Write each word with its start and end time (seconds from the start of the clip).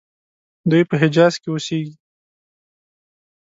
دوی 0.69 0.83
په 0.89 0.95
حجاز 1.01 1.33
کې 1.41 1.47
اوسیږي. 1.51 1.95